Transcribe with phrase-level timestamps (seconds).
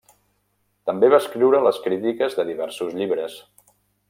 [0.89, 3.41] També va escriure les crítiques de diversos llibres.